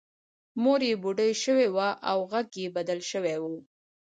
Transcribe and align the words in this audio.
مور 0.61 0.79
یې 0.89 0.95
بوډۍ 1.01 1.31
شوې 1.43 1.67
وه 1.75 1.89
او 2.09 2.17
غږ 2.31 2.47
یې 2.61 2.67
بدل 2.77 2.99
شوی 3.11 3.35
و 3.41 3.43